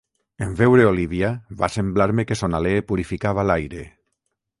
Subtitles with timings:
[0.43, 1.29] En veure Olívia,
[1.59, 3.83] va semblar-me que son alè purificava l’aire;